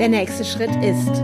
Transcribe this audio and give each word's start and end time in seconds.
Der 0.00 0.08
nächste 0.08 0.46
Schritt 0.46 0.74
ist, 0.82 1.22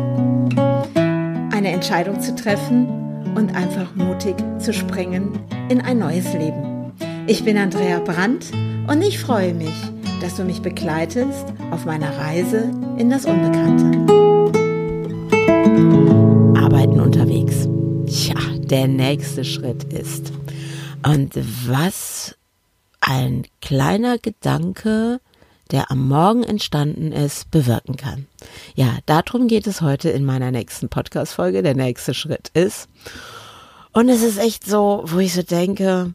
eine 1.51 1.71
Entscheidung 1.73 2.21
zu 2.21 2.35
treffen 2.35 2.87
und 3.35 3.57
einfach 3.57 3.95
mutig 3.95 4.37
zu 4.59 4.75
springen 4.75 5.41
in 5.71 5.81
ein 5.81 5.99
neues 5.99 6.31
Leben. 6.35 6.93
Ich 7.27 7.43
bin 7.43 7.57
Andrea 7.57 8.01
Brandt 8.01 8.53
und 8.87 9.01
ich 9.01 9.19
freue 9.19 9.55
mich, 9.55 9.73
dass 10.21 10.35
du 10.35 10.45
mich 10.45 10.61
begleitest 10.61 11.47
auf 11.71 11.87
meiner 11.87 12.19
Reise 12.19 12.71
in 12.99 13.09
das 13.09 13.25
Unbekannte. 13.25 13.97
Arbeiten 16.61 17.01
unterwegs. 17.01 17.67
Tja, 18.07 18.37
der 18.59 18.89
nächste 18.89 19.47
Schritt 19.47 19.85
ist. 19.85 20.35
Und 21.03 21.33
was 21.67 22.37
ein 23.01 23.47
kleiner 23.63 24.19
Gedanke 24.19 25.21
der 25.71 25.91
am 25.91 26.09
Morgen 26.09 26.43
entstanden 26.43 27.13
ist, 27.13 27.51
bewirken 27.51 27.97
kann. 27.97 28.27
Ja, 28.75 28.99
darum 29.07 29.49
geht 29.49 29.67
es 29.67 29.81
heute 29.81 30.11
in 30.11 30.25
meiner 30.25 30.51
nächsten 30.51 30.89
Podcast-Folge. 30.89 31.63
Der 31.63 31.75
nächste 31.75 32.15
Schritt 32.15 32.51
ist. 32.55 32.89
Und 33.93 34.09
es 34.09 34.23
ist 34.23 34.39
echt 34.39 34.65
so, 34.65 35.03
wo 35.07 35.19
ich 35.19 35.33
so 35.33 35.43
denke, 35.43 36.15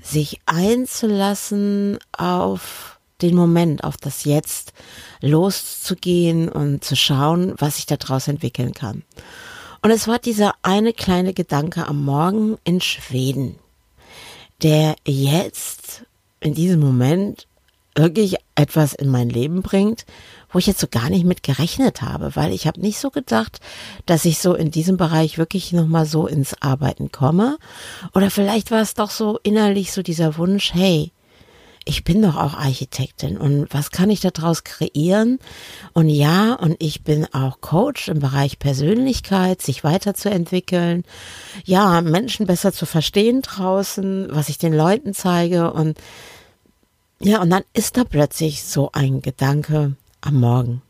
sich 0.00 0.40
einzulassen 0.46 1.98
auf 2.16 2.98
den 3.22 3.34
Moment, 3.34 3.82
auf 3.84 3.96
das 3.96 4.24
Jetzt, 4.24 4.72
loszugehen 5.20 6.48
und 6.48 6.84
zu 6.84 6.96
schauen, 6.96 7.54
was 7.58 7.76
sich 7.76 7.86
daraus 7.86 8.28
entwickeln 8.28 8.72
kann. 8.72 9.02
Und 9.82 9.90
es 9.90 10.06
war 10.08 10.18
dieser 10.18 10.54
eine 10.62 10.92
kleine 10.92 11.32
Gedanke 11.32 11.86
am 11.86 12.04
Morgen 12.04 12.58
in 12.64 12.80
Schweden, 12.80 13.56
der 14.62 14.96
jetzt 15.04 16.04
in 16.40 16.54
diesem 16.54 16.80
Moment 16.80 17.46
wirklich 17.96 18.36
etwas 18.54 18.92
in 18.92 19.08
mein 19.08 19.28
Leben 19.28 19.62
bringt, 19.62 20.04
wo 20.50 20.58
ich 20.58 20.66
jetzt 20.66 20.80
so 20.80 20.86
gar 20.88 21.10
nicht 21.10 21.24
mit 21.24 21.42
gerechnet 21.42 22.02
habe, 22.02 22.36
weil 22.36 22.52
ich 22.52 22.66
habe 22.66 22.80
nicht 22.80 22.98
so 22.98 23.10
gedacht, 23.10 23.60
dass 24.04 24.24
ich 24.24 24.38
so 24.38 24.54
in 24.54 24.70
diesem 24.70 24.96
Bereich 24.96 25.38
wirklich 25.38 25.72
nochmal 25.72 26.06
so 26.06 26.26
ins 26.26 26.60
Arbeiten 26.60 27.10
komme. 27.10 27.58
Oder 28.14 28.30
vielleicht 28.30 28.70
war 28.70 28.80
es 28.80 28.94
doch 28.94 29.10
so 29.10 29.38
innerlich 29.42 29.92
so 29.92 30.02
dieser 30.02 30.36
Wunsch, 30.36 30.72
hey, 30.74 31.12
ich 31.88 32.02
bin 32.02 32.20
doch 32.20 32.36
auch 32.36 32.54
Architektin 32.54 33.38
und 33.38 33.68
was 33.72 33.92
kann 33.92 34.10
ich 34.10 34.20
daraus 34.20 34.64
kreieren? 34.64 35.38
Und 35.92 36.08
ja, 36.08 36.54
und 36.54 36.74
ich 36.80 37.04
bin 37.04 37.32
auch 37.32 37.60
Coach 37.60 38.08
im 38.08 38.18
Bereich 38.18 38.58
Persönlichkeit, 38.58 39.62
sich 39.62 39.84
weiterzuentwickeln, 39.84 41.04
ja, 41.64 42.00
Menschen 42.00 42.44
besser 42.46 42.72
zu 42.72 42.86
verstehen 42.86 43.40
draußen, 43.40 44.26
was 44.30 44.48
ich 44.48 44.58
den 44.58 44.74
Leuten 44.74 45.14
zeige 45.14 45.72
und 45.72 45.96
ja, 47.20 47.40
und 47.40 47.50
dann 47.50 47.62
ist 47.72 47.96
da 47.96 48.04
plötzlich 48.04 48.62
so 48.64 48.90
ein 48.92 49.22
Gedanke 49.22 49.96
am 50.20 50.40
Morgen. 50.40 50.82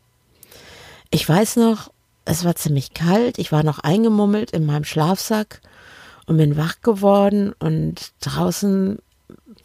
Ich 1.09 1.27
weiß 1.27 1.55
noch, 1.57 1.91
es 2.25 2.43
war 2.43 2.55
ziemlich 2.55 2.93
kalt, 2.93 3.39
ich 3.39 3.51
war 3.51 3.63
noch 3.63 3.79
eingemummelt 3.79 4.51
in 4.51 4.65
meinem 4.65 4.83
Schlafsack 4.83 5.61
und 6.25 6.37
bin 6.37 6.57
wach 6.57 6.81
geworden 6.81 7.53
und 7.59 8.11
draußen 8.19 8.99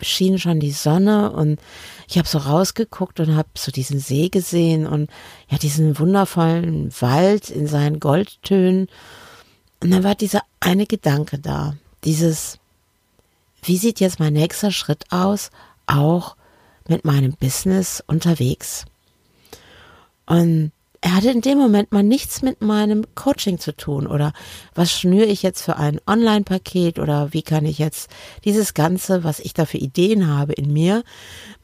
schien 0.01 0.39
schon 0.39 0.61
die 0.61 0.73
Sonne 0.73 1.33
und 1.33 1.61
ich 2.09 2.19
habe 2.19 2.29
so 2.29 2.39
rausgeguckt 2.39 3.21
und 3.21 3.37
habe 3.37 3.49
so 3.57 3.73
diesen 3.73 3.99
See 3.99 4.29
gesehen 4.29 4.87
und 4.87 5.11
ja 5.49 5.59
diesen 5.59 5.99
wundervollen 5.99 6.93
Wald 7.01 7.51
in 7.51 7.67
seinen 7.67 8.01
Goldtönen. 8.01 8.89
Und 9.81 9.91
dann 9.91 10.05
war 10.05 10.15
dieser 10.15 10.43
eine 10.61 10.87
Gedanke 10.87 11.39
da, 11.39 11.75
dieses 12.05 12.59
wie 13.65 13.77
sieht 13.77 14.01
jetzt 14.01 14.19
mein 14.19 14.33
nächster 14.33 14.73
Schritt 14.73 15.05
aus, 15.11 15.51
auch 15.87 16.37
mit 16.89 17.05
meinem 17.05 17.33
Business 17.33 18.03
unterwegs. 18.07 18.85
Und 20.27 20.73
er 21.05 21.17
hatte 21.17 21.31
in 21.31 21.41
dem 21.41 21.59
Moment 21.59 21.91
mal 21.91 22.05
nichts 22.05 22.43
mit 22.43 22.63
meinem 22.63 23.05
Coaching 23.17 23.59
zu 23.59 23.77
tun 23.77 24.07
oder 24.07 24.33
was 24.75 24.93
schnüre 24.93 25.27
ich 25.27 25.43
jetzt 25.43 25.61
für 25.61 25.77
ein 25.77 26.01
Online-Paket 26.07 27.01
oder 27.01 27.33
wie 27.33 27.43
kann 27.43 27.67
ich 27.67 27.79
jetzt 27.79 28.09
dieses 28.45 28.73
Ganze, 28.73 29.25
was 29.25 29.41
ich 29.41 29.53
da 29.53 29.65
für 29.65 29.79
Ideen 29.79 30.29
habe 30.29 30.53
in 30.53 30.73
mir, 30.73 31.03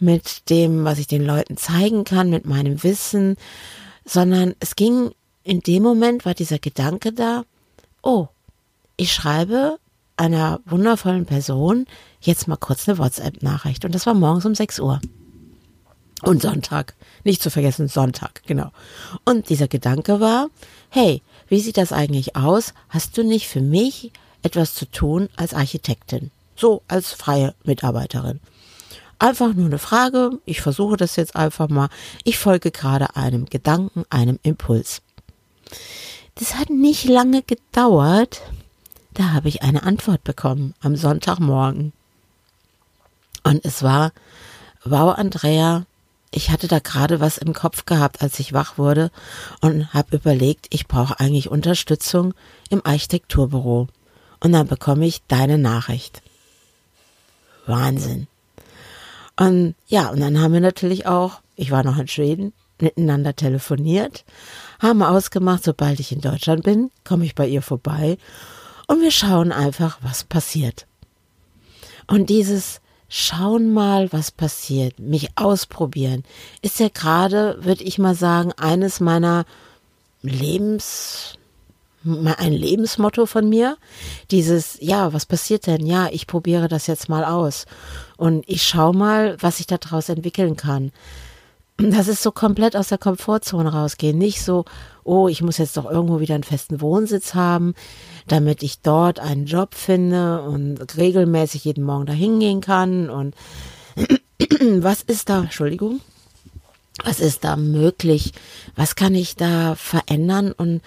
mit 0.00 0.50
dem, 0.50 0.84
was 0.84 0.98
ich 0.98 1.06
den 1.06 1.24
Leuten 1.24 1.56
zeigen 1.56 2.02
kann, 2.02 2.30
mit 2.30 2.46
meinem 2.46 2.82
Wissen, 2.82 3.36
sondern 4.04 4.54
es 4.58 4.74
ging 4.74 5.12
in 5.44 5.60
dem 5.60 5.84
Moment 5.84 6.26
war 6.26 6.34
dieser 6.34 6.58
Gedanke 6.58 7.12
da, 7.12 7.44
oh, 8.02 8.26
ich 8.96 9.12
schreibe 9.12 9.78
einer 10.18 10.60
wundervollen 10.66 11.26
Person 11.26 11.86
jetzt 12.20 12.48
mal 12.48 12.56
kurz 12.56 12.88
eine 12.88 12.98
WhatsApp-Nachricht. 12.98 13.84
Und 13.84 13.94
das 13.94 14.06
war 14.06 14.14
morgens 14.14 14.44
um 14.44 14.54
6 14.54 14.80
Uhr. 14.80 15.00
Und 16.22 16.42
Sonntag. 16.42 16.94
Nicht 17.22 17.42
zu 17.42 17.50
vergessen, 17.50 17.88
Sonntag, 17.88 18.42
genau. 18.46 18.72
Und 19.24 19.48
dieser 19.50 19.68
Gedanke 19.68 20.18
war, 20.18 20.48
hey, 20.90 21.22
wie 21.48 21.60
sieht 21.60 21.76
das 21.76 21.92
eigentlich 21.92 22.34
aus? 22.34 22.74
Hast 22.88 23.16
du 23.16 23.22
nicht 23.22 23.46
für 23.46 23.60
mich 23.60 24.12
etwas 24.42 24.74
zu 24.74 24.90
tun 24.90 25.28
als 25.36 25.54
Architektin? 25.54 26.30
So, 26.56 26.82
als 26.88 27.12
freie 27.12 27.54
Mitarbeiterin. 27.62 28.40
Einfach 29.20 29.54
nur 29.54 29.66
eine 29.66 29.78
Frage. 29.78 30.38
Ich 30.44 30.60
versuche 30.60 30.96
das 30.96 31.16
jetzt 31.16 31.36
einfach 31.36 31.68
mal. 31.68 31.88
Ich 32.24 32.38
folge 32.38 32.70
gerade 32.72 33.14
einem 33.16 33.46
Gedanken, 33.46 34.04
einem 34.10 34.40
Impuls. 34.42 35.02
Das 36.36 36.56
hat 36.56 36.70
nicht 36.70 37.04
lange 37.04 37.42
gedauert. 37.42 38.42
Da 39.14 39.32
habe 39.32 39.48
ich 39.48 39.62
eine 39.62 39.82
Antwort 39.82 40.24
bekommen 40.24 40.74
am 40.80 40.96
Sonntagmorgen. 40.96 41.92
Und 43.42 43.64
es 43.64 43.82
war, 43.82 44.12
wow, 44.84 45.16
Andrea, 45.16 45.86
ich 46.30 46.50
hatte 46.50 46.68
da 46.68 46.78
gerade 46.78 47.20
was 47.20 47.38
im 47.38 47.54
Kopf 47.54 47.86
gehabt, 47.86 48.20
als 48.20 48.38
ich 48.38 48.52
wach 48.52 48.76
wurde 48.76 49.10
und 49.60 49.92
habe 49.94 50.16
überlegt, 50.16 50.66
ich 50.70 50.86
brauche 50.86 51.18
eigentlich 51.20 51.48
Unterstützung 51.50 52.34
im 52.68 52.84
Architekturbüro. 52.84 53.88
Und 54.40 54.52
dann 54.52 54.68
bekomme 54.68 55.06
ich 55.06 55.22
deine 55.26 55.58
Nachricht. 55.58 56.22
Wahnsinn. 57.66 58.28
Und 59.36 59.74
ja, 59.86 60.10
und 60.10 60.20
dann 60.20 60.40
haben 60.40 60.52
wir 60.52 60.60
natürlich 60.60 61.06
auch, 61.06 61.40
ich 61.56 61.70
war 61.70 61.82
noch 61.82 61.98
in 61.98 62.08
Schweden, 62.08 62.52
miteinander 62.80 63.34
telefoniert, 63.34 64.24
haben 64.80 65.02
ausgemacht, 65.02 65.64
sobald 65.64 65.98
ich 65.98 66.12
in 66.12 66.20
Deutschland 66.20 66.62
bin, 66.62 66.90
komme 67.04 67.24
ich 67.24 67.34
bei 67.34 67.46
ihr 67.46 67.62
vorbei 67.62 68.18
und 68.88 69.00
wir 69.02 69.12
schauen 69.12 69.52
einfach, 69.52 69.98
was 70.02 70.24
passiert. 70.24 70.86
Und 72.08 72.30
dieses 72.30 72.80
schauen 73.08 73.72
mal, 73.72 74.12
was 74.12 74.30
passiert, 74.30 74.98
mich 74.98 75.28
ausprobieren, 75.36 76.24
ist 76.62 76.80
ja 76.80 76.88
gerade, 76.88 77.58
würde 77.64 77.84
ich 77.84 77.98
mal 77.98 78.14
sagen, 78.14 78.52
eines 78.56 78.98
meiner 78.98 79.44
Lebens, 80.22 81.38
ein 82.04 82.52
Lebensmotto 82.52 83.26
von 83.26 83.48
mir. 83.48 83.76
Dieses, 84.30 84.78
ja, 84.80 85.12
was 85.12 85.26
passiert 85.26 85.66
denn? 85.66 85.84
Ja, 85.84 86.08
ich 86.10 86.26
probiere 86.26 86.68
das 86.68 86.86
jetzt 86.86 87.08
mal 87.08 87.24
aus. 87.24 87.66
Und 88.16 88.44
ich 88.48 88.62
schaue 88.62 88.94
mal, 88.94 89.36
was 89.40 89.58
sich 89.58 89.66
daraus 89.66 90.08
entwickeln 90.08 90.56
kann. 90.56 90.92
Das 91.78 92.08
ist 92.08 92.22
so 92.22 92.32
komplett 92.32 92.76
aus 92.76 92.88
der 92.88 92.98
Komfortzone 92.98 93.72
rausgehen. 93.72 94.18
Nicht 94.18 94.42
so, 94.42 94.64
oh, 95.04 95.28
ich 95.28 95.42
muss 95.42 95.58
jetzt 95.58 95.76
doch 95.76 95.90
irgendwo 95.90 96.20
wieder 96.20 96.34
einen 96.34 96.44
festen 96.44 96.80
Wohnsitz 96.80 97.34
haben 97.34 97.74
damit 98.28 98.62
ich 98.62 98.80
dort 98.80 99.18
einen 99.18 99.46
Job 99.46 99.74
finde 99.74 100.42
und 100.42 100.96
regelmäßig 100.96 101.64
jeden 101.64 101.84
Morgen 101.84 102.06
dahin 102.06 102.38
gehen 102.38 102.60
kann 102.60 103.10
und 103.10 103.34
was 104.78 105.02
ist 105.02 105.28
da, 105.28 105.40
Entschuldigung, 105.40 106.00
was 107.04 107.20
ist 107.20 107.44
da 107.44 107.56
möglich, 107.56 108.32
was 108.76 108.94
kann 108.94 109.14
ich 109.14 109.36
da 109.36 109.74
verändern 109.74 110.52
und 110.52 110.82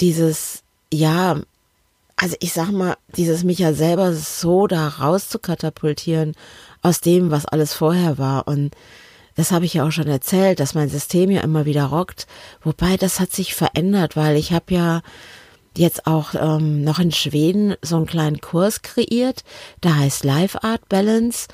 dieses, 0.00 0.62
ja, 0.92 1.40
also 2.16 2.36
ich 2.40 2.52
sag 2.52 2.70
mal, 2.70 2.96
dieses 3.16 3.42
mich 3.42 3.58
ja 3.58 3.72
selber 3.72 4.12
so 4.12 4.66
da 4.66 4.88
raus 4.88 5.28
zu 5.28 5.38
katapultieren 5.38 6.34
aus 6.82 7.00
dem, 7.00 7.30
was 7.30 7.46
alles 7.46 7.74
vorher 7.74 8.18
war 8.18 8.46
und 8.46 8.76
das 9.34 9.50
habe 9.50 9.64
ich 9.64 9.74
ja 9.74 9.86
auch 9.86 9.92
schon 9.92 10.08
erzählt, 10.08 10.60
dass 10.60 10.74
mein 10.74 10.88
System 10.88 11.30
ja 11.30 11.42
immer 11.42 11.64
wieder 11.64 11.86
rockt, 11.86 12.26
wobei 12.62 12.96
das 12.96 13.20
hat 13.20 13.32
sich 13.32 13.54
verändert, 13.54 14.16
weil 14.16 14.36
ich 14.36 14.52
habe 14.52 14.74
ja 14.74 15.02
jetzt 15.76 16.06
auch 16.06 16.34
ähm, 16.34 16.84
noch 16.84 16.98
in 16.98 17.12
Schweden 17.12 17.74
so 17.82 17.96
einen 17.96 18.06
kleinen 18.06 18.40
Kurs 18.40 18.82
kreiert, 18.82 19.44
der 19.82 19.98
heißt 19.98 20.24
Life 20.24 20.62
Art 20.62 20.88
Balance. 20.88 21.48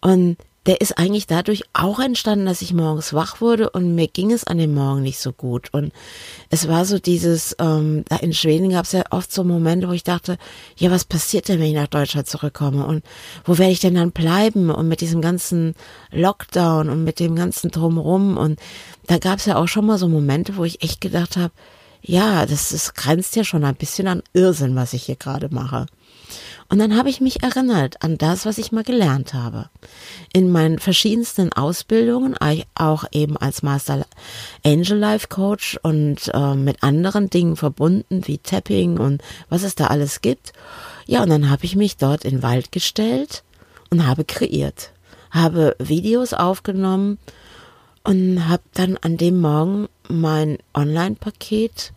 Und 0.00 0.36
der 0.66 0.80
ist 0.80 0.98
eigentlich 0.98 1.26
dadurch 1.26 1.62
auch 1.72 2.00
entstanden, 2.00 2.46
dass 2.46 2.60
ich 2.60 2.74
morgens 2.74 3.12
wach 3.12 3.40
wurde 3.40 3.70
und 3.70 3.94
mir 3.94 4.08
ging 4.08 4.32
es 4.32 4.44
an 4.44 4.58
dem 4.58 4.74
Morgen 4.74 5.02
nicht 5.02 5.20
so 5.20 5.32
gut. 5.32 5.72
Und 5.72 5.92
es 6.50 6.66
war 6.66 6.84
so 6.84 6.98
dieses, 6.98 7.54
ähm, 7.60 8.04
da 8.08 8.16
in 8.16 8.32
Schweden 8.32 8.70
gab 8.70 8.84
es 8.84 8.92
ja 8.92 9.04
oft 9.10 9.32
so 9.32 9.44
Momente, 9.44 9.88
wo 9.88 9.92
ich 9.92 10.02
dachte, 10.02 10.38
ja, 10.76 10.90
was 10.90 11.04
passiert 11.04 11.48
denn, 11.48 11.60
wenn 11.60 11.68
ich 11.68 11.74
nach 11.74 11.86
Deutschland 11.86 12.26
zurückkomme? 12.26 12.84
Und 12.84 13.04
wo 13.44 13.58
werde 13.58 13.72
ich 13.72 13.80
denn 13.80 13.94
dann 13.94 14.10
bleiben? 14.10 14.70
Und 14.70 14.88
mit 14.88 15.00
diesem 15.00 15.20
ganzen 15.20 15.74
Lockdown 16.10 16.90
und 16.90 17.04
mit 17.04 17.20
dem 17.20 17.36
ganzen 17.36 17.70
Drumrum. 17.70 18.36
Und 18.36 18.58
da 19.06 19.18
gab 19.18 19.38
es 19.38 19.46
ja 19.46 19.56
auch 19.56 19.68
schon 19.68 19.86
mal 19.86 19.98
so 19.98 20.08
Momente, 20.08 20.56
wo 20.56 20.64
ich 20.64 20.82
echt 20.82 21.00
gedacht 21.00 21.36
habe, 21.36 21.52
ja, 22.02 22.44
das, 22.46 22.70
das 22.70 22.94
grenzt 22.94 23.36
ja 23.36 23.44
schon 23.44 23.64
ein 23.64 23.74
bisschen 23.74 24.06
an 24.08 24.22
Irrsinn, 24.32 24.76
was 24.76 24.92
ich 24.92 25.04
hier 25.04 25.16
gerade 25.16 25.48
mache. 25.52 25.86
Und 26.68 26.78
dann 26.78 26.96
habe 26.96 27.10
ich 27.10 27.20
mich 27.20 27.42
erinnert 27.42 28.02
an 28.02 28.18
das, 28.18 28.44
was 28.44 28.58
ich 28.58 28.72
mal 28.72 28.82
gelernt 28.82 29.34
habe. 29.34 29.68
In 30.32 30.50
meinen 30.50 30.78
verschiedensten 30.78 31.52
Ausbildungen, 31.52 32.34
auch 32.74 33.04
eben 33.12 33.36
als 33.36 33.62
Master 33.62 34.04
Angel 34.64 34.98
Life 34.98 35.28
Coach 35.28 35.78
und 35.82 36.30
äh, 36.34 36.54
mit 36.54 36.82
anderen 36.82 37.30
Dingen 37.30 37.56
verbunden, 37.56 38.26
wie 38.26 38.38
Tapping 38.38 38.98
und 38.98 39.22
was 39.48 39.62
es 39.62 39.76
da 39.76 39.86
alles 39.86 40.22
gibt. 40.22 40.52
Ja, 41.06 41.22
und 41.22 41.30
dann 41.30 41.50
habe 41.50 41.64
ich 41.64 41.76
mich 41.76 41.96
dort 41.96 42.24
in 42.24 42.36
den 42.36 42.42
Wald 42.42 42.72
gestellt 42.72 43.44
und 43.90 44.06
habe 44.06 44.24
kreiert, 44.24 44.90
habe 45.30 45.76
Videos 45.78 46.32
aufgenommen 46.32 47.18
und 48.02 48.48
habe 48.48 48.62
dann 48.74 48.96
an 48.96 49.16
dem 49.16 49.40
Morgen 49.40 49.88
mein 50.08 50.58
Online-Paket, 50.74 51.92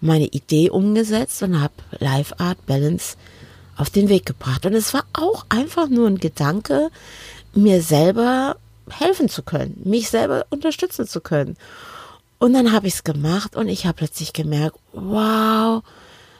meine 0.00 0.26
Idee 0.26 0.70
umgesetzt 0.70 1.42
und 1.42 1.60
habe 1.60 1.74
Life 1.98 2.38
Art 2.38 2.64
Balance 2.66 3.16
auf 3.80 3.90
den 3.90 4.08
Weg 4.08 4.26
gebracht. 4.26 4.66
Und 4.66 4.74
es 4.74 4.92
war 4.92 5.04
auch 5.12 5.46
einfach 5.48 5.88
nur 5.88 6.06
ein 6.06 6.18
Gedanke, 6.18 6.90
mir 7.54 7.82
selber 7.82 8.56
helfen 8.90 9.28
zu 9.28 9.42
können, 9.42 9.80
mich 9.84 10.10
selber 10.10 10.46
unterstützen 10.50 11.06
zu 11.06 11.20
können. 11.20 11.56
Und 12.38 12.52
dann 12.52 12.72
habe 12.72 12.86
ich 12.86 12.94
es 12.94 13.04
gemacht 13.04 13.56
und 13.56 13.68
ich 13.68 13.86
habe 13.86 13.96
plötzlich 13.96 14.32
gemerkt, 14.32 14.78
wow, 14.92 15.82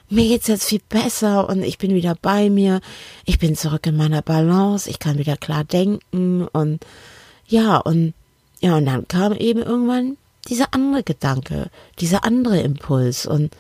mir 0.09 0.27
geht's 0.27 0.49
jetzt 0.49 0.65
viel 0.65 0.81
besser 0.89 1.49
und 1.49 1.63
ich 1.63 1.79
bin 1.79 1.95
wieder 1.95 2.17
bei 2.21 2.51
mir. 2.51 2.81
Ich 3.25 3.39
bin 3.39 3.57
zurück 3.57 3.87
in 3.87 3.97
meiner 3.97 4.23
Balance. 4.23 4.91
Ich 4.91 4.99
kann 4.99 5.19
wieder 5.19 5.37
klar 5.37 5.65
denken 5.65 6.49
und 6.49 6.85
ja 7.47 7.77
und 7.77 8.15
ja 8.61 8.77
und 8.77 8.87
dann 8.87 9.07
kam 9.09 9.33
eben 9.35 9.63
irgendwann 9.63 10.17
dieser 10.49 10.75
andere 10.75 11.03
Gedanke, 11.03 11.71
dieser 12.01 12.25
andere 12.25 12.61
Impuls 12.61 13.27
und 13.27 13.55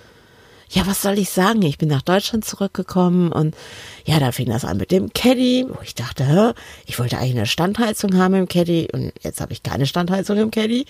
ja, 0.71 0.87
was 0.87 1.03
soll 1.03 1.19
ich 1.19 1.31
sagen? 1.31 1.63
Ich 1.63 1.79
bin 1.79 1.89
nach 1.89 2.03
Deutschland 2.03 2.45
zurückgekommen 2.45 3.33
und 3.33 3.57
ja, 4.05 4.21
da 4.21 4.31
fing 4.31 4.49
das 4.49 4.65
an 4.65 4.77
mit 4.77 4.93
dem 4.93 5.13
Caddy, 5.13 5.67
wo 5.69 5.83
ich 5.83 5.97
dachte, 5.97 6.55
ich 6.87 6.99
wollte 7.01 7.19
eigentlich 7.19 7.37
eine 7.37 7.47
Standheizung 7.47 8.17
haben 8.17 8.35
im 8.35 8.47
Caddy 8.47 8.89
und 8.93 9.13
jetzt 9.21 9.41
habe 9.41 9.53
ich 9.53 9.65
keine 9.65 9.87
Standheizung 9.87 10.39
im 10.39 10.53
Caddy. 10.53 10.87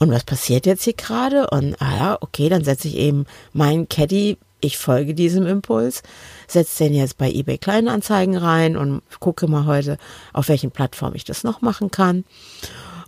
Und 0.00 0.10
was 0.10 0.24
passiert 0.24 0.66
jetzt 0.66 0.82
hier 0.82 0.94
gerade? 0.94 1.48
Und 1.50 1.80
ah 1.80 1.96
ja, 1.96 2.18
okay, 2.20 2.48
dann 2.48 2.64
setze 2.64 2.88
ich 2.88 2.96
eben 2.96 3.26
meinen 3.52 3.88
Caddy 3.88 4.36
ich 4.62 4.76
folge 4.76 5.14
diesem 5.14 5.46
Impuls, 5.46 6.02
setze 6.46 6.84
den 6.84 6.92
jetzt 6.92 7.16
bei 7.16 7.30
eBay 7.30 7.56
Kleinanzeigen 7.56 8.36
rein 8.36 8.76
und 8.76 9.00
gucke 9.18 9.48
mal 9.48 9.64
heute, 9.64 9.96
auf 10.34 10.48
welchen 10.48 10.70
Plattformen 10.70 11.16
ich 11.16 11.24
das 11.24 11.44
noch 11.44 11.62
machen 11.62 11.90
kann 11.90 12.24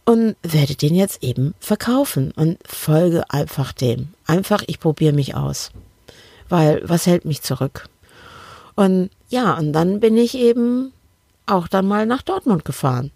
und 0.06 0.36
werde 0.42 0.74
den 0.74 0.94
jetzt 0.94 1.22
eben 1.22 1.54
verkaufen 1.60 2.32
und 2.32 2.58
folge 2.66 3.28
einfach 3.28 3.72
dem. 3.72 4.14
Einfach, 4.26 4.62
ich 4.66 4.80
probiere 4.80 5.12
mich 5.12 5.34
aus. 5.34 5.70
Weil 6.52 6.82
was 6.84 7.06
hält 7.06 7.24
mich 7.24 7.40
zurück? 7.40 7.88
Und 8.74 9.08
ja, 9.30 9.54
und 9.54 9.72
dann 9.72 10.00
bin 10.00 10.18
ich 10.18 10.36
eben 10.36 10.92
auch 11.46 11.66
dann 11.66 11.86
mal 11.86 12.04
nach 12.04 12.20
Dortmund 12.20 12.64
gefahren 12.66 13.10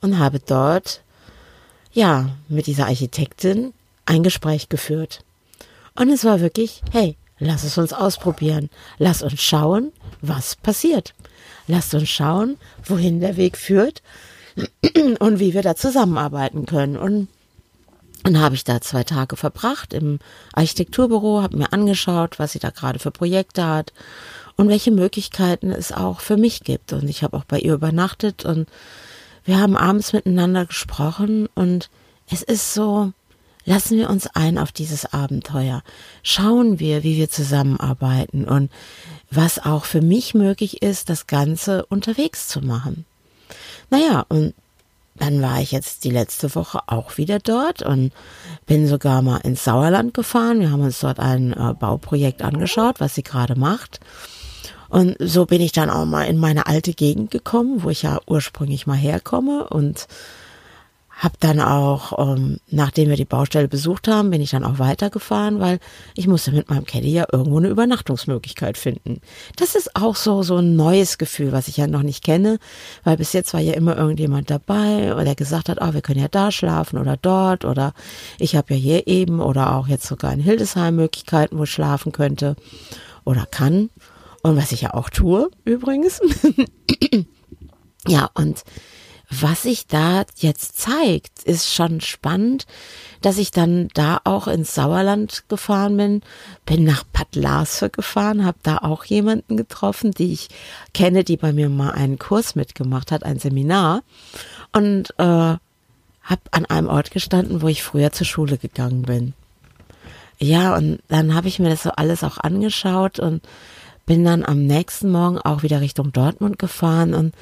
und 0.00 0.18
habe 0.18 0.40
dort 0.40 1.02
ja 1.92 2.30
mit 2.48 2.66
dieser 2.66 2.86
Architektin 2.86 3.74
ein 4.06 4.22
Gespräch 4.22 4.70
geführt. 4.70 5.20
Und 5.94 6.08
es 6.08 6.24
war 6.24 6.40
wirklich, 6.40 6.80
hey, 6.92 7.16
Lass 7.38 7.62
es 7.62 7.78
uns 7.78 7.92
ausprobieren. 7.92 8.68
Lass 8.98 9.22
uns 9.22 9.40
schauen, 9.40 9.92
was 10.20 10.56
passiert. 10.56 11.14
Lasst 11.66 11.94
uns 11.94 12.08
schauen, 12.08 12.56
wohin 12.84 13.20
der 13.20 13.36
Weg 13.36 13.56
führt 13.56 14.02
und 15.20 15.38
wie 15.38 15.54
wir 15.54 15.62
da 15.62 15.76
zusammenarbeiten 15.76 16.66
können. 16.66 16.96
Und 16.96 17.28
dann 18.22 18.40
habe 18.40 18.54
ich 18.54 18.64
da 18.64 18.80
zwei 18.80 19.04
Tage 19.04 19.36
verbracht 19.36 19.92
im 19.92 20.18
Architekturbüro, 20.52 21.42
habe 21.42 21.56
mir 21.56 21.72
angeschaut, 21.72 22.38
was 22.38 22.52
sie 22.52 22.58
da 22.58 22.70
gerade 22.70 22.98
für 22.98 23.10
Projekte 23.10 23.64
hat 23.64 23.92
und 24.56 24.68
welche 24.68 24.90
Möglichkeiten 24.90 25.70
es 25.70 25.92
auch 25.92 26.20
für 26.20 26.36
mich 26.36 26.60
gibt. 26.60 26.92
Und 26.92 27.08
ich 27.08 27.22
habe 27.22 27.36
auch 27.36 27.44
bei 27.44 27.58
ihr 27.58 27.74
übernachtet 27.74 28.44
und 28.44 28.68
wir 29.44 29.58
haben 29.60 29.76
abends 29.76 30.12
miteinander 30.12 30.66
gesprochen 30.66 31.48
und 31.54 31.90
es 32.30 32.42
ist 32.42 32.74
so, 32.74 33.12
Lassen 33.68 33.98
wir 33.98 34.08
uns 34.08 34.26
ein 34.28 34.56
auf 34.56 34.72
dieses 34.72 35.12
Abenteuer. 35.12 35.82
Schauen 36.22 36.80
wir, 36.80 37.02
wie 37.02 37.18
wir 37.18 37.28
zusammenarbeiten 37.28 38.46
und 38.46 38.70
was 39.30 39.62
auch 39.62 39.84
für 39.84 40.00
mich 40.00 40.32
möglich 40.32 40.80
ist, 40.80 41.10
das 41.10 41.26
Ganze 41.26 41.84
unterwegs 41.84 42.48
zu 42.48 42.62
machen. 42.62 43.04
Naja, 43.90 44.24
und 44.30 44.54
dann 45.18 45.42
war 45.42 45.60
ich 45.60 45.72
jetzt 45.72 46.04
die 46.04 46.10
letzte 46.10 46.54
Woche 46.54 46.80
auch 46.86 47.16
wieder 47.16 47.38
dort 47.38 47.82
und 47.82 48.12
bin 48.66 48.86
sogar 48.86 49.22
mal 49.22 49.38
ins 49.38 49.64
Sauerland 49.64 50.14
gefahren. 50.14 50.60
Wir 50.60 50.70
haben 50.70 50.82
uns 50.82 51.00
dort 51.00 51.18
ein 51.18 51.52
äh, 51.52 51.74
Bauprojekt 51.78 52.42
angeschaut, 52.42 53.00
was 53.00 53.14
sie 53.14 53.22
gerade 53.22 53.58
macht. 53.58 54.00
Und 54.88 55.16
so 55.20 55.44
bin 55.44 55.60
ich 55.60 55.72
dann 55.72 55.90
auch 55.90 56.06
mal 56.06 56.24
in 56.24 56.38
meine 56.38 56.66
alte 56.66 56.94
Gegend 56.94 57.30
gekommen, 57.30 57.82
wo 57.82 57.90
ich 57.90 58.02
ja 58.02 58.20
ursprünglich 58.26 58.86
mal 58.86 58.96
herkomme 58.96 59.68
und 59.68 60.06
hab 61.18 61.40
dann 61.40 61.60
auch, 61.60 62.16
ähm, 62.16 62.58
nachdem 62.70 63.08
wir 63.08 63.16
die 63.16 63.24
Baustelle 63.24 63.66
besucht 63.66 64.06
haben, 64.06 64.30
bin 64.30 64.40
ich 64.40 64.50
dann 64.50 64.62
auch 64.62 64.78
weitergefahren, 64.78 65.58
weil 65.58 65.80
ich 66.14 66.28
musste 66.28 66.52
mit 66.52 66.70
meinem 66.70 66.84
Caddy 66.84 67.10
ja 67.10 67.26
irgendwo 67.32 67.58
eine 67.58 67.68
Übernachtungsmöglichkeit 67.68 68.78
finden. 68.78 69.20
Das 69.56 69.74
ist 69.74 69.96
auch 69.96 70.14
so 70.14 70.44
so 70.44 70.58
ein 70.58 70.76
neues 70.76 71.18
Gefühl, 71.18 71.50
was 71.50 71.66
ich 71.66 71.76
ja 71.76 71.88
noch 71.88 72.04
nicht 72.04 72.22
kenne, 72.22 72.60
weil 73.02 73.16
bis 73.16 73.32
jetzt 73.32 73.52
war 73.52 73.60
ja 73.60 73.72
immer 73.72 73.96
irgendjemand 73.96 74.48
dabei, 74.48 75.16
oder 75.16 75.34
gesagt 75.34 75.68
hat, 75.68 75.78
oh, 75.80 75.92
wir 75.92 76.02
können 76.02 76.20
ja 76.20 76.28
da 76.28 76.52
schlafen 76.52 76.98
oder 76.98 77.16
dort 77.16 77.64
oder 77.64 77.94
ich 78.38 78.54
habe 78.54 78.74
ja 78.74 78.80
hier 78.80 79.08
eben 79.08 79.40
oder 79.40 79.74
auch 79.74 79.88
jetzt 79.88 80.06
sogar 80.06 80.32
in 80.32 80.40
Hildesheim 80.40 80.94
Möglichkeiten, 80.94 81.58
wo 81.58 81.64
ich 81.64 81.70
schlafen 81.70 82.12
könnte 82.12 82.54
oder 83.24 83.44
kann 83.44 83.90
und 84.42 84.56
was 84.56 84.70
ich 84.70 84.82
ja 84.82 84.94
auch 84.94 85.10
tue 85.10 85.50
übrigens. 85.64 86.20
ja 88.06 88.30
und 88.34 88.62
was 89.30 89.62
sich 89.62 89.86
da 89.86 90.24
jetzt 90.36 90.80
zeigt, 90.80 91.42
ist 91.44 91.72
schon 91.72 92.00
spannend, 92.00 92.66
dass 93.20 93.36
ich 93.36 93.50
dann 93.50 93.88
da 93.92 94.20
auch 94.24 94.46
ins 94.46 94.74
Sauerland 94.74 95.44
gefahren 95.48 95.96
bin, 95.98 96.22
bin 96.64 96.84
nach 96.84 97.04
Bad 97.04 97.34
Larse 97.34 97.90
gefahren, 97.90 98.44
habe 98.46 98.58
da 98.62 98.78
auch 98.78 99.04
jemanden 99.04 99.56
getroffen, 99.56 100.12
die 100.12 100.32
ich 100.32 100.48
kenne, 100.94 101.24
die 101.24 101.36
bei 101.36 101.52
mir 101.52 101.68
mal 101.68 101.90
einen 101.90 102.18
Kurs 102.18 102.54
mitgemacht 102.54 103.12
hat, 103.12 103.22
ein 103.22 103.38
Seminar 103.38 104.02
und 104.72 105.10
äh, 105.18 105.24
habe 105.24 106.42
an 106.50 106.66
einem 106.66 106.88
Ort 106.88 107.10
gestanden, 107.10 107.60
wo 107.60 107.68
ich 107.68 107.82
früher 107.82 108.12
zur 108.12 108.26
Schule 108.26 108.56
gegangen 108.56 109.02
bin. 109.02 109.34
Ja, 110.38 110.76
und 110.76 111.00
dann 111.08 111.34
habe 111.34 111.48
ich 111.48 111.58
mir 111.58 111.68
das 111.68 111.82
so 111.82 111.90
alles 111.90 112.24
auch 112.24 112.38
angeschaut 112.38 113.18
und 113.18 113.42
bin 114.06 114.24
dann 114.24 114.44
am 114.44 114.64
nächsten 114.64 115.10
Morgen 115.10 115.38
auch 115.38 115.62
wieder 115.62 115.80
Richtung 115.80 116.12
Dortmund 116.12 116.58
gefahren 116.58 117.12
und 117.12 117.34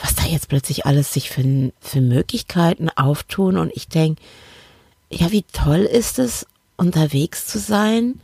was 0.00 0.14
da 0.14 0.24
jetzt 0.24 0.48
plötzlich 0.48 0.86
alles 0.86 1.12
sich 1.12 1.30
für, 1.30 1.72
für 1.80 2.00
Möglichkeiten 2.00 2.88
auftun. 2.90 3.56
Und 3.56 3.72
ich 3.74 3.88
denke, 3.88 4.22
ja, 5.10 5.30
wie 5.32 5.42
toll 5.42 5.80
ist 5.80 6.18
es, 6.18 6.46
unterwegs 6.76 7.46
zu 7.46 7.58
sein. 7.58 8.20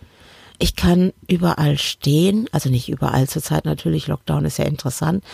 Ich 0.59 0.77
kann 0.77 1.13
überall 1.27 1.77
stehen, 1.79 2.49
also 2.53 2.71
nicht 2.71 2.89
überall 2.89 3.29
zurzeit 3.29 3.65
natürlich, 3.65 4.07
Lockdown 4.07 4.45
ist 4.45 4.59
ja 4.59 4.65
interessant, 4.65 5.25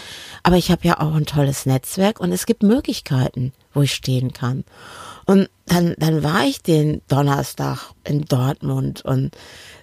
aber 0.43 0.57
ich 0.57 0.71
habe 0.71 0.87
ja 0.87 0.99
auch 0.99 1.15
ein 1.15 1.27
tolles 1.27 1.67
Netzwerk 1.67 2.21
und 2.21 2.33
es 2.33 2.47
gibt 2.47 2.63
Möglichkeiten, 2.63 3.53
wo 3.75 3.83
ich 3.83 3.93
stehen 3.93 4.33
kann. 4.33 4.65
Und 5.31 5.49
dann, 5.67 5.95
dann 5.97 6.25
war 6.25 6.43
ich 6.43 6.61
den 6.61 7.03
Donnerstag 7.07 7.93
in 8.03 8.25
Dortmund 8.25 9.05
und 9.05 9.31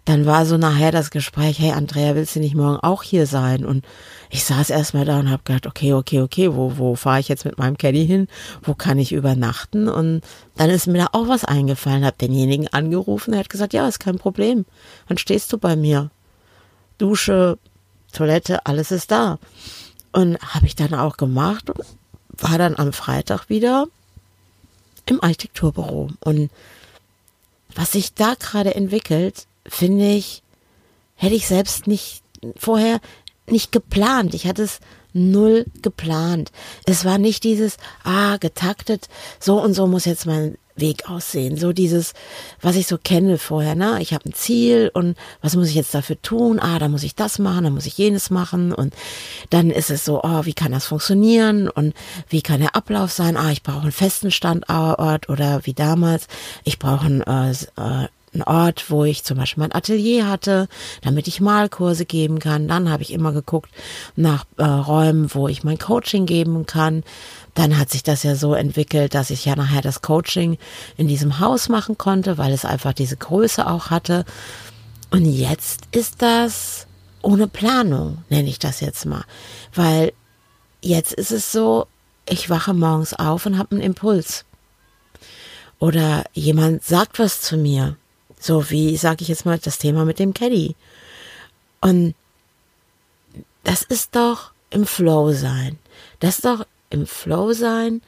dann 0.04 0.26
war 0.26 0.46
so 0.46 0.58
nachher 0.58 0.92
das 0.92 1.10
Gespräch, 1.10 1.58
hey 1.58 1.72
Andrea, 1.72 2.16
willst 2.16 2.36
du 2.36 2.42
nicht 2.42 2.54
morgen 2.54 2.82
auch 2.82 3.02
hier 3.02 3.26
sein? 3.26 3.64
Und 3.64 3.86
ich 4.30 4.44
saß 4.44 4.72
erstmal 4.72 5.06
da 5.06 5.18
und 5.18 5.32
habe 5.32 5.44
gedacht, 5.46 5.66
okay, 5.66 5.94
okay, 5.94 6.20
okay, 6.20 6.54
wo, 6.54 6.78
wo 6.78 6.96
fahre 6.96 7.22
ich 7.22 7.30
jetzt 7.30 7.46
mit 7.46 7.58
meinem 7.58 7.78
Caddy 7.78 8.06
hin? 8.06 8.28
Wo 8.62 8.74
kann 8.74 9.00
ich 9.00 9.14
übernachten? 9.14 9.88
Und 9.88 10.20
dann 10.58 10.70
ist 10.70 10.86
mir 10.86 10.98
da 10.98 11.08
auch 11.14 11.30
was 11.30 11.46
eingefallen, 11.46 12.04
habe 12.04 12.18
denjenigen 12.20 12.68
angerufen, 12.68 13.32
er 13.32 13.40
hat 13.40 13.50
gesagt, 13.50 13.72
ja, 13.72 13.88
ist 13.88 14.02
kein 14.02 14.18
Problem. 14.18 14.66
Dann 15.08 15.18
stehst 15.18 15.54
du 15.54 15.58
bei 15.58 15.78
mir. 15.78 16.12
Dusche, 16.98 17.58
Toilette, 18.12 18.66
alles 18.66 18.92
ist 18.92 19.12
da. 19.12 19.40
Und 20.12 20.40
habe 20.42 20.66
ich 20.66 20.76
dann 20.76 20.94
auch 20.94 21.16
gemacht 21.16 21.72
war 22.40 22.58
dann 22.58 22.76
am 22.76 22.94
Freitag 22.94 23.50
wieder 23.50 23.88
im 25.10 25.24
Architekturbüro. 25.24 26.10
Und 26.22 26.50
was 27.76 27.92
sich 27.92 28.14
da 28.14 28.36
gerade 28.40 28.76
entwickelt, 28.76 29.46
finde 29.66 30.08
ich, 30.08 30.42
hätte 31.16 31.36
ich 31.36 31.48
selbst 31.48 31.88
nicht 31.88 32.22
vorher 32.56 33.00
nicht 33.48 33.72
geplant. 33.72 34.34
Ich 34.34 34.48
hatte 34.48 34.64
es 34.64 34.80
null 35.18 35.66
geplant. 35.82 36.52
Es 36.86 37.06
war 37.06 37.18
nicht 37.18 37.44
dieses, 37.44 37.78
ah, 38.04 38.38
getaktet, 38.38 39.08
so 39.40 39.62
und 39.62 39.74
so 39.74 39.88
muss 39.88 40.06
jetzt 40.06 40.26
mein 40.26 40.58
Weg 40.78 41.10
aussehen. 41.10 41.58
So 41.58 41.74
dieses, 41.74 42.14
was 42.62 42.76
ich 42.76 42.88
so 42.88 42.98
kenne 42.98 43.38
vorher, 43.38 43.76
ne? 43.76 43.98
Ich 44.02 44.14
habe 44.14 44.30
ein 44.30 44.34
Ziel 44.34 44.92
und 44.94 45.18
was 45.42 45.56
muss 45.56 45.70
ich 45.70 45.76
jetzt 45.76 45.94
dafür 45.94 46.22
tun? 46.22 46.60
Ah, 46.60 46.80
da 46.80 46.88
muss 46.88 47.04
ich 47.04 47.16
das 47.16 47.40
machen, 47.40 47.64
da 47.64 47.70
muss 47.70 47.86
ich 47.86 47.98
jenes 47.98 48.30
machen 48.30 48.72
und 48.72 48.94
dann 49.50 49.72
ist 49.72 49.90
es 49.90 50.06
so, 50.06 50.22
oh, 50.24 50.46
wie 50.46 50.54
kann 50.54 50.72
das 50.72 50.86
funktionieren 50.86 51.68
und 51.70 51.94
wie 52.30 52.42
kann 52.42 52.60
der 52.60 52.76
Ablauf 52.76 53.12
sein? 53.12 53.38
Ah, 53.38 53.52
ich 53.52 53.64
brauche 53.64 53.82
einen 53.82 53.92
festen 53.92 54.32
Standort 54.32 55.30
oder 55.30 55.62
wie 55.64 55.74
damals, 55.74 56.28
ich 56.64 56.80
brauche 56.80 57.08
ein, 57.08 57.22
äh, 57.22 57.52
äh 57.52 58.08
einen 58.38 58.44
Ort, 58.44 58.90
wo 58.90 59.04
ich 59.04 59.24
zum 59.24 59.38
Beispiel 59.38 59.62
mein 59.62 59.74
Atelier 59.74 60.28
hatte, 60.28 60.68
damit 61.02 61.28
ich 61.28 61.42
Malkurse 61.42 62.06
geben 62.06 62.40
kann. 62.40 62.68
Dann 62.68 62.90
habe 62.90 63.04
ich 63.04 63.12
immer 63.12 63.32
geguckt 63.32 63.72
nach 64.16 64.46
äh, 64.58 64.64
Räumen, 64.64 65.34
wo 65.34 65.48
ich 65.48 65.64
mein 65.64 65.78
Coaching 65.78 66.26
geben 66.26 66.66
kann. 66.66 67.04
Dann 67.54 67.78
hat 67.78 67.90
sich 67.90 68.04
das 68.04 68.24
ja 68.24 68.36
so 68.36 68.54
entwickelt, 68.54 69.14
dass 69.14 69.30
ich 69.30 69.46
ja 69.46 69.56
nachher 69.56 69.82
das 69.82 70.02
Coaching 70.02 70.58
in 70.96 71.08
diesem 71.08 71.40
Haus 71.40 71.70
machen 71.70 71.98
konnte, 71.98 72.38
weil 72.38 72.54
es 72.54 72.66
einfach 72.66 72.94
diese 72.94 73.18
Größe 73.18 73.68
auch 73.68 73.90
hatte. 73.90 74.26
Und 75.10 75.26
jetzt 75.26 75.88
ist 75.92 76.22
das 76.22 76.88
ohne 77.22 77.48
Planung, 77.48 78.24
nenne 78.30 78.50
ich 78.50 78.60
das 78.60 78.80
jetzt 78.80 79.06
mal. 79.06 79.24
Weil 79.74 80.14
jetzt 80.82 81.14
ist 81.14 81.32
es 81.32 81.52
so, 81.52 81.88
ich 82.30 82.50
wache 82.50 82.74
morgens 82.74 83.14
auf 83.14 83.46
und 83.46 83.58
habe 83.58 83.72
einen 83.72 83.82
Impuls. 83.82 84.46
Oder 85.80 86.24
jemand 86.34 86.84
sagt 86.84 87.20
was 87.20 87.42
zu 87.42 87.58
mir. 87.58 87.96
So 88.48 88.70
wie, 88.70 88.96
sage 88.96 89.24
ich 89.24 89.28
jetzt 89.28 89.46
mal, 89.46 89.60
das 89.60 89.78
Thema 89.78 90.06
mit 90.06 90.20
dem 90.20 90.34
Caddy. 90.34 90.78
Und 91.82 92.16
das 93.66 93.82
ist 93.82 94.16
doch 94.16 94.52
im 94.70 94.86
Flow 94.86 95.34
sein. 95.34 95.78
Das 96.22 96.36
ist 96.36 96.46
doch 96.46 96.66
im 96.90 97.06
Flow 97.08 97.52
sein, 97.52 98.02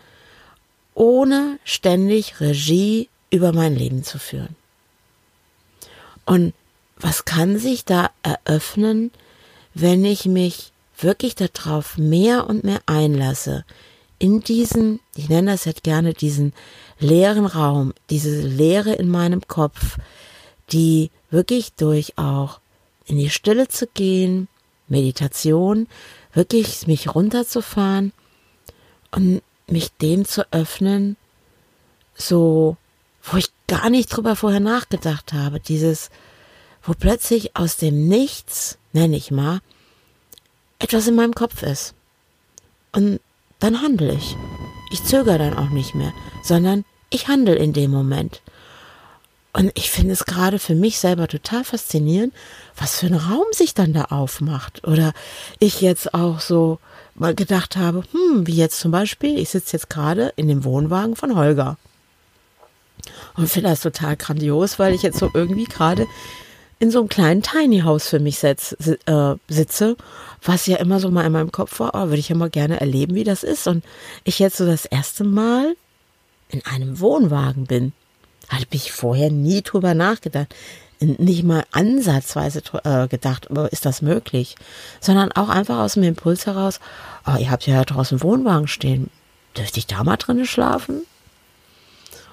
ohne 0.93 1.59
ständig 1.65 2.39
Regie 2.39 3.09
über 3.29 3.51
mein 3.51 3.75
Leben 3.75 4.05
zu 4.05 4.17
führen. 4.17 4.55
Und 6.25 6.53
was 6.95 7.25
kann 7.25 7.59
sich 7.59 7.83
da 7.83 8.09
eröffnen, 8.23 9.11
wenn 9.73 10.05
ich 10.05 10.23
mich 10.23 10.71
wirklich 10.97 11.35
darauf 11.35 11.97
mehr 11.97 12.47
und 12.47 12.63
mehr 12.63 12.79
einlasse, 12.85 13.65
in 14.19 14.39
diesen, 14.39 15.01
ich 15.17 15.27
nenne 15.27 15.51
das 15.51 15.65
jetzt 15.65 15.83
gerne 15.83 16.13
diesen 16.13 16.53
leeren 16.97 17.45
Raum, 17.45 17.93
diese 18.09 18.39
Leere 18.39 18.93
in 18.93 19.09
meinem 19.09 19.45
Kopf, 19.45 19.97
die 20.71 21.11
wirklich 21.29 21.73
durch 21.73 22.17
auch 22.17 22.59
in 23.05 23.17
die 23.17 23.29
Stille 23.29 23.67
zu 23.67 23.87
gehen, 23.87 24.47
Meditation, 24.87 25.87
wirklich 26.33 26.87
mich 26.87 27.13
runterzufahren 27.13 28.13
und 29.11 29.41
mich 29.67 29.91
dem 29.93 30.25
zu 30.25 30.51
öffnen, 30.51 31.17
so, 32.15 32.77
wo 33.23 33.37
ich 33.37 33.49
gar 33.67 33.89
nicht 33.89 34.09
drüber 34.09 34.35
vorher 34.35 34.59
nachgedacht 34.59 35.33
habe, 35.33 35.59
dieses, 35.59 36.09
wo 36.83 36.93
plötzlich 36.93 37.55
aus 37.55 37.77
dem 37.77 38.07
Nichts, 38.07 38.77
nenne 38.93 39.15
ich 39.15 39.31
mal, 39.31 39.59
etwas 40.79 41.07
in 41.07 41.15
meinem 41.15 41.33
Kopf 41.33 41.63
ist. 41.63 41.93
Und 42.91 43.19
dann 43.59 43.81
handle 43.81 44.13
ich. 44.13 44.35
Ich 44.91 45.03
zögere 45.03 45.37
dann 45.37 45.57
auch 45.57 45.69
nicht 45.69 45.93
mehr, 45.93 46.13
sondern 46.43 46.85
ich 47.09 47.27
handle 47.27 47.55
in 47.55 47.73
dem 47.73 47.91
Moment. 47.91 48.41
Und 49.51 49.71
ich 49.75 49.89
finde 49.89 50.13
es 50.13 50.25
gerade 50.25 50.59
für 50.59 50.75
mich 50.75 50.99
selber 50.99 51.27
total 51.27 51.63
faszinierend, 51.63 52.33
was 52.77 52.99
für 52.99 53.07
ein 53.07 53.15
Raum 53.15 53.45
sich 53.51 53.73
dann 53.73 53.93
da 53.93 54.05
aufmacht. 54.05 54.87
Oder 54.87 55.13
ich 55.59 55.81
jetzt 55.81 56.13
auch 56.13 56.39
so 56.39 56.79
mal 57.15 57.33
gedacht 57.33 57.75
habe, 57.75 58.03
hm, 58.11 58.45
wie 58.45 58.55
jetzt 58.55 58.79
zum 58.79 58.91
Beispiel, 58.91 59.37
ich 59.39 59.49
sitze 59.49 59.75
jetzt 59.75 59.89
gerade 59.89 60.33
in 60.35 60.47
dem 60.47 60.63
Wohnwagen 60.63 61.15
von 61.15 61.35
Holger. 61.35 61.77
Und 63.35 63.49
finde 63.49 63.69
das 63.69 63.81
total 63.81 64.17
grandios, 64.17 64.77
weil 64.77 64.93
ich 64.93 65.01
jetzt 65.01 65.19
so 65.19 65.29
irgendwie 65.33 65.65
gerade 65.65 66.05
in 66.79 66.91
so 66.91 66.99
einem 66.99 67.09
kleinen 67.09 67.41
Tiny 67.41 67.81
House 67.81 68.07
für 68.07 68.19
mich 68.19 68.39
setz, 68.39 68.75
äh, 69.05 69.35
sitze, 69.49 69.97
was 70.43 70.65
ja 70.65 70.77
immer 70.77 70.99
so 70.99 71.09
mal 71.11 71.25
in 71.25 71.33
meinem 71.33 71.51
Kopf 71.51 71.79
war, 71.79 71.93
oh, 71.93 72.07
würde 72.07 72.19
ich 72.19 72.29
ja 72.29 72.35
mal 72.35 72.49
gerne 72.49 72.79
erleben, 72.79 73.15
wie 73.15 73.25
das 73.25 73.43
ist. 73.43 73.67
Und 73.67 73.83
ich 74.23 74.39
jetzt 74.39 74.57
so 74.57 74.65
das 74.65 74.85
erste 74.85 75.23
Mal 75.23 75.75
in 76.49 76.65
einem 76.65 76.99
Wohnwagen 76.99 77.65
bin. 77.65 77.93
Hatte 78.49 78.65
ich 78.71 78.91
vorher 78.91 79.31
nie 79.31 79.61
drüber 79.61 79.93
nachgedacht. 79.93 80.53
Nicht 80.99 81.43
mal 81.43 81.63
ansatzweise 81.71 82.61
äh, 82.83 83.07
gedacht, 83.07 83.47
ist 83.71 83.85
das 83.85 84.01
möglich? 84.01 84.55
Sondern 84.99 85.31
auch 85.31 85.47
einfach 85.47 85.79
aus 85.79 85.93
dem 85.93 86.03
Impuls 86.03 86.45
heraus, 86.45 86.81
oh, 87.25 87.37
ihr 87.39 87.49
habt 87.49 87.65
ja 87.67 87.85
draußen 87.85 88.21
Wohnwagen 88.21 88.67
stehen. 88.67 89.09
Dürfte 89.55 89.79
ich 89.79 89.87
da 89.87 90.03
mal 90.03 90.17
drinnen 90.17 90.45
schlafen? 90.45 91.03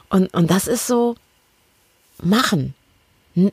Und, 0.09 0.35
und 0.35 0.51
das 0.51 0.67
ist 0.67 0.87
so 0.87 1.15
machen 2.21 2.75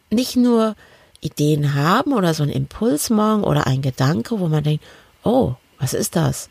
nicht 0.10 0.36
nur 0.36 0.76
Ideen 1.22 1.74
haben 1.74 2.14
oder 2.14 2.34
so 2.34 2.44
ein 2.44 2.50
Impuls 2.50 3.10
morgen 3.10 3.44
oder 3.44 3.68
ein 3.68 3.82
Gedanke, 3.82 4.40
wo 4.40 4.48
man 4.48 4.64
denkt, 4.64 4.84
oh, 5.24 5.54
was 5.80 5.94
ist 5.94 6.16
das? 6.16 6.50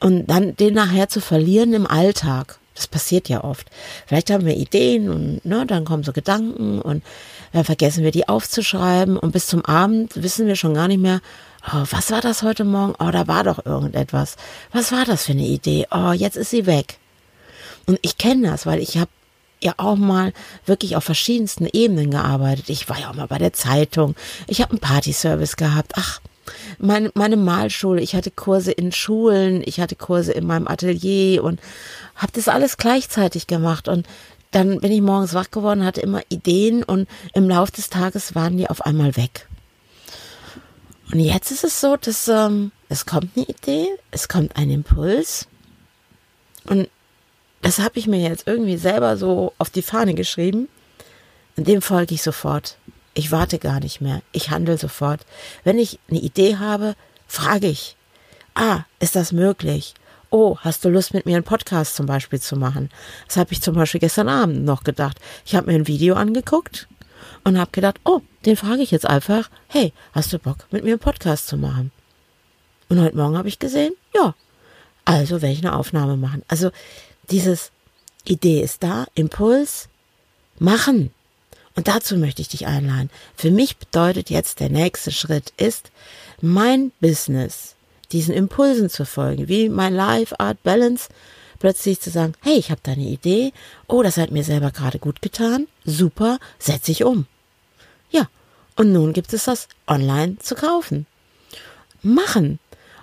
Und 0.00 0.26
dann 0.26 0.56
den 0.56 0.74
nachher 0.74 1.08
zu 1.08 1.20
verlieren 1.20 1.72
im 1.72 1.86
Alltag. 1.86 2.58
Das 2.78 2.86
passiert 2.86 3.28
ja 3.28 3.42
oft. 3.42 3.68
Vielleicht 4.06 4.30
haben 4.30 4.46
wir 4.46 4.56
Ideen 4.56 5.10
und 5.10 5.44
ne, 5.44 5.66
dann 5.66 5.84
kommen 5.84 6.04
so 6.04 6.12
Gedanken 6.12 6.80
und 6.80 7.02
dann 7.52 7.64
vergessen 7.64 8.04
wir 8.04 8.12
die 8.12 8.28
aufzuschreiben 8.28 9.16
und 9.16 9.32
bis 9.32 9.48
zum 9.48 9.64
Abend 9.64 10.22
wissen 10.22 10.46
wir 10.46 10.54
schon 10.54 10.74
gar 10.74 10.86
nicht 10.86 11.00
mehr, 11.00 11.20
oh, 11.66 11.84
was 11.90 12.12
war 12.12 12.20
das 12.20 12.44
heute 12.44 12.62
Morgen? 12.62 12.94
Oh, 13.00 13.10
da 13.10 13.26
war 13.26 13.42
doch 13.42 13.66
irgendetwas. 13.66 14.36
Was 14.72 14.92
war 14.92 15.04
das 15.04 15.24
für 15.26 15.32
eine 15.32 15.46
Idee? 15.46 15.88
Oh, 15.90 16.12
jetzt 16.12 16.36
ist 16.36 16.50
sie 16.50 16.66
weg. 16.66 16.98
Und 17.86 17.98
ich 18.02 18.16
kenne 18.16 18.48
das, 18.48 18.64
weil 18.64 18.78
ich 18.78 18.96
habe 18.96 19.10
ja 19.60 19.74
auch 19.76 19.96
mal 19.96 20.32
wirklich 20.64 20.94
auf 20.94 21.02
verschiedensten 21.02 21.66
Ebenen 21.66 22.12
gearbeitet. 22.12 22.68
Ich 22.68 22.88
war 22.88 23.00
ja 23.00 23.10
auch 23.10 23.14
mal 23.14 23.26
bei 23.26 23.38
der 23.38 23.54
Zeitung. 23.54 24.14
Ich 24.46 24.62
habe 24.62 24.70
einen 24.70 24.80
Partyservice 24.80 25.56
gehabt. 25.56 25.94
Ach, 25.96 26.20
meine, 26.78 27.10
meine 27.14 27.36
Malschule. 27.36 28.00
Ich 28.00 28.14
hatte 28.14 28.30
Kurse 28.30 28.72
in 28.72 28.92
Schulen. 28.92 29.62
Ich 29.64 29.80
hatte 29.80 29.96
Kurse 29.96 30.32
in 30.32 30.46
meinem 30.46 30.68
Atelier 30.68 31.42
und 31.42 31.60
habe 32.14 32.32
das 32.32 32.48
alles 32.48 32.76
gleichzeitig 32.76 33.46
gemacht. 33.46 33.88
Und 33.88 34.06
dann 34.50 34.80
bin 34.80 34.92
ich 34.92 35.00
morgens 35.00 35.34
wach 35.34 35.50
geworden, 35.50 35.84
hatte 35.84 36.00
immer 36.00 36.22
Ideen 36.28 36.82
und 36.82 37.08
im 37.34 37.48
Laufe 37.48 37.72
des 37.72 37.90
Tages 37.90 38.34
waren 38.34 38.56
die 38.56 38.68
auf 38.68 38.84
einmal 38.86 39.16
weg. 39.16 39.46
Und 41.12 41.20
jetzt 41.20 41.50
ist 41.50 41.64
es 41.64 41.80
so, 41.80 41.96
dass 41.96 42.28
ähm, 42.28 42.72
es 42.88 43.06
kommt 43.06 43.30
eine 43.36 43.46
Idee, 43.46 43.88
es 44.10 44.28
kommt 44.28 44.56
ein 44.56 44.70
Impuls 44.70 45.48
und 46.64 46.88
das 47.62 47.78
habe 47.78 47.98
ich 47.98 48.06
mir 48.06 48.20
jetzt 48.20 48.46
irgendwie 48.46 48.76
selber 48.76 49.16
so 49.16 49.52
auf 49.58 49.70
die 49.70 49.82
Fahne 49.82 50.14
geschrieben. 50.14 50.68
Und 51.56 51.66
dem 51.66 51.82
folge 51.82 52.14
ich 52.14 52.22
sofort. 52.22 52.78
Ich 53.18 53.32
warte 53.32 53.58
gar 53.58 53.80
nicht 53.80 54.00
mehr. 54.00 54.22
Ich 54.30 54.50
handle 54.50 54.78
sofort. 54.78 55.26
Wenn 55.64 55.76
ich 55.76 55.98
eine 56.08 56.20
Idee 56.20 56.58
habe, 56.58 56.94
frage 57.26 57.66
ich. 57.66 57.96
Ah, 58.54 58.84
ist 59.00 59.16
das 59.16 59.32
möglich? 59.32 59.94
Oh, 60.30 60.56
hast 60.60 60.84
du 60.84 60.88
Lust 60.88 61.14
mit 61.14 61.26
mir 61.26 61.34
einen 61.34 61.44
Podcast 61.44 61.96
zum 61.96 62.06
Beispiel 62.06 62.40
zu 62.40 62.54
machen? 62.54 62.90
Das 63.26 63.36
habe 63.36 63.52
ich 63.52 63.60
zum 63.60 63.74
Beispiel 63.74 63.98
gestern 63.98 64.28
Abend 64.28 64.64
noch 64.64 64.84
gedacht. 64.84 65.18
Ich 65.44 65.56
habe 65.56 65.66
mir 65.66 65.76
ein 65.76 65.88
Video 65.88 66.14
angeguckt 66.14 66.86
und 67.42 67.58
habe 67.58 67.72
gedacht, 67.72 67.98
oh, 68.04 68.20
den 68.46 68.56
frage 68.56 68.82
ich 68.82 68.92
jetzt 68.92 69.06
einfach, 69.06 69.50
hey, 69.66 69.92
hast 70.12 70.32
du 70.32 70.38
Bock 70.38 70.68
mit 70.70 70.84
mir 70.84 70.90
einen 70.90 71.00
Podcast 71.00 71.48
zu 71.48 71.56
machen? 71.56 71.90
Und 72.88 73.00
heute 73.00 73.16
Morgen 73.16 73.36
habe 73.36 73.48
ich 73.48 73.58
gesehen, 73.58 73.94
ja, 74.14 74.36
also 75.04 75.42
werde 75.42 75.54
ich 75.54 75.66
eine 75.66 75.74
Aufnahme 75.74 76.16
machen. 76.16 76.44
Also 76.46 76.70
dieses 77.32 77.72
Idee 78.24 78.62
ist 78.62 78.84
da, 78.84 79.06
Impuls, 79.16 79.88
machen. 80.60 81.10
Und 81.78 81.86
dazu 81.86 82.16
möchte 82.16 82.42
ich 82.42 82.48
dich 82.48 82.66
einladen. 82.66 83.08
Für 83.36 83.52
mich 83.52 83.76
bedeutet 83.76 84.30
jetzt 84.30 84.58
der 84.58 84.68
nächste 84.68 85.12
Schritt 85.12 85.52
ist, 85.58 85.92
mein 86.40 86.90
Business, 87.00 87.76
diesen 88.10 88.34
Impulsen 88.34 88.90
zu 88.90 89.06
folgen, 89.06 89.46
wie 89.46 89.68
mein 89.68 89.94
Life 89.94 90.40
Art 90.40 90.60
Balance, 90.64 91.08
plötzlich 91.60 92.00
zu 92.00 92.10
sagen, 92.10 92.32
hey, 92.40 92.56
ich 92.58 92.72
habe 92.72 92.80
da 92.82 92.90
eine 92.90 93.04
Idee, 93.04 93.52
oh, 93.86 94.02
das 94.02 94.16
hat 94.16 94.32
mir 94.32 94.42
selber 94.42 94.72
gerade 94.72 94.98
gut 94.98 95.22
getan, 95.22 95.68
super, 95.84 96.40
setze 96.58 96.90
ich 96.90 97.04
um. 97.04 97.26
Ja, 98.10 98.28
und 98.74 98.90
nun 98.90 99.12
gibt 99.12 99.32
es 99.32 99.44
das 99.44 99.68
online 99.86 100.36
zu 100.40 100.56
kaufen. 100.56 101.06
Machen 102.02 102.58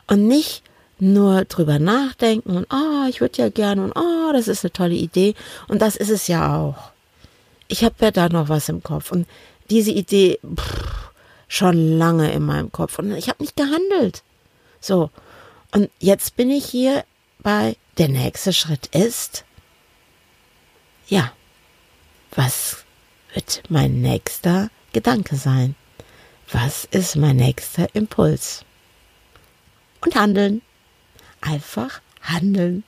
und 0.08 0.28
nicht 0.28 0.64
nur 1.00 1.46
drüber 1.46 1.80
nachdenken 1.80 2.58
und 2.58 2.68
oh, 2.74 3.08
ich 3.08 3.22
würde 3.22 3.42
ja 3.42 3.48
gerne 3.48 3.86
und 3.86 3.94
oh, 3.96 4.34
das 4.34 4.50
ist 4.50 4.66
eine 4.66 4.74
tolle 4.74 4.96
Idee 4.96 5.34
und 5.70 5.82
das 5.82 5.96
ist 5.96 6.10
es 6.10 6.28
ja 6.28 6.58
auch. 6.58 6.92
Ich 7.68 7.84
habe 7.84 7.96
ja 8.02 8.12
da 8.12 8.30
noch 8.30 8.50
was 8.50 8.70
im 8.70 8.84
Kopf 8.84 9.12
und 9.12 9.28
diese 9.70 9.92
Idee 9.92 10.40
pff, 10.44 11.12
schon 11.48 11.98
lange 11.98 12.32
in 12.32 12.44
meinem 12.44 12.72
Kopf 12.72 13.00
und 13.00 13.12
ich 13.14 13.30
habe 13.30 13.44
nicht 13.44 13.56
gehandelt. 13.56 14.24
So 14.80 15.10
und 15.72 15.90
jetzt 16.00 16.36
bin 16.36 16.50
ich 16.50 16.66
hier 16.66 17.04
bei 17.40 17.76
der 17.98 18.08
nächste 18.08 18.54
Schritt 18.54 18.88
ist 18.88 19.46
ja, 21.08 21.32
was 22.32 22.84
wird 23.34 23.64
mein 23.70 24.02
nächster 24.02 24.70
Gedanke 24.92 25.36
sein? 25.36 25.76
Was 26.52 26.86
ist 26.86 27.16
mein 27.16 27.36
nächster 27.36 27.94
Impuls? 27.94 28.66
Und 30.02 30.16
handeln 30.16 30.62
einfach 31.46 32.02
handeln. 32.22 32.84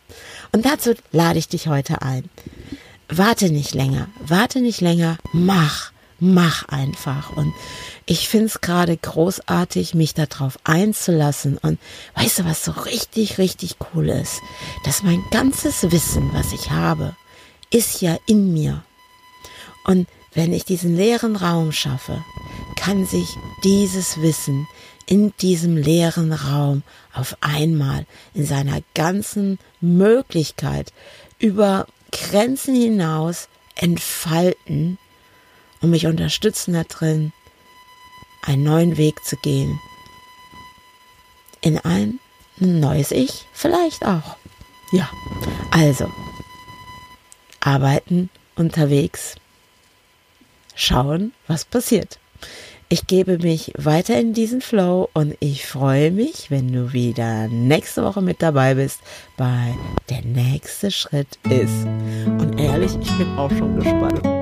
Und 0.52 0.66
dazu 0.66 0.96
lade 1.12 1.40
ich 1.40 1.48
dich 1.48 1.68
heute 1.68 2.02
ein. 2.02 2.30
Warte 3.10 3.50
nicht 3.50 3.74
länger, 3.74 4.10
warte 4.20 4.60
nicht 4.60 4.82
länger, 4.82 5.18
mach, 5.32 5.92
mach 6.20 6.68
einfach. 6.68 7.36
Und 7.38 7.54
ich 8.06 8.28
finde 8.28 8.48
es 8.48 8.60
gerade 8.60 8.98
großartig, 8.98 9.94
mich 9.94 10.14
darauf 10.14 10.60
einzulassen. 10.66 11.58
Und 11.58 11.80
weißt 12.16 12.40
du, 12.40 12.46
was 12.46 12.66
so 12.66 12.72
richtig, 12.72 13.38
richtig 13.38 13.78
cool 13.94 14.10
ist? 14.10 14.42
Dass 14.84 15.04
mein 15.04 15.24
ganzes 15.32 15.90
Wissen, 15.92 16.32
was 16.34 16.52
ich 16.52 16.72
habe, 16.72 17.16
ist 17.70 18.02
ja 18.02 18.18
in 18.26 18.54
mir. 18.54 18.84
Und 19.86 20.08
wenn 20.34 20.52
ich 20.52 20.66
diesen 20.66 20.96
leeren 20.96 21.38
Raum 21.38 21.72
schaffe, 21.72 22.24
kann 22.76 23.06
sich 23.06 23.28
dieses 23.64 24.22
Wissen 24.22 24.68
in 25.06 25.34
diesem 25.40 25.78
leeren 25.78 26.34
Raum 26.34 26.84
auf 27.14 27.38
einmal 27.40 28.06
in 28.34 28.46
seiner 28.46 28.82
ganzen 28.94 29.58
Möglichkeit 29.80 30.92
über 31.40 31.88
Grenzen 32.12 32.76
hinaus 32.76 33.48
entfalten 33.76 34.98
und 35.82 35.90
mich 35.92 36.08
unterstützen 36.08 36.74
da 36.74 36.84
drin, 36.84 37.34
einen 38.42 38.64
neuen 38.64 38.98
Weg 38.98 39.24
zu 39.24 39.36
gehen. 39.38 39.80
In 41.62 41.78
ein 41.80 42.20
neues 42.58 43.12
Ich 43.12 43.46
vielleicht 43.54 44.06
auch. 44.06 44.38
Ja, 44.92 45.10
also 45.72 46.10
arbeiten 47.60 48.30
unterwegs, 48.56 49.36
schauen, 50.76 51.34
was 51.48 51.66
passiert. 51.66 52.20
Ich 52.90 53.06
gebe 53.06 53.38
mich 53.38 53.74
weiter 53.78 54.18
in 54.18 54.32
diesen 54.32 54.62
Flow 54.62 55.10
und 55.14 55.36
ich 55.42 55.66
freue 55.66 56.10
mich, 56.10 56.50
wenn 56.50 56.72
du 56.72 56.94
wieder 56.94 57.50
nächste 57.50 58.02
Woche 58.02 58.22
mit 58.22 58.42
dabei 58.42 58.76
bist 58.76 59.02
bei 59.36 59.76
Der 60.10 60.22
nächste 60.22 60.90
Schritt 60.90 61.38
ist. 61.50 61.86
Und 62.40 62.58
ehrlich, 62.58 62.98
ich 63.02 63.12
bin 63.18 63.28
auch 63.38 63.52
schon 63.52 63.76
gespannt. 63.76 64.37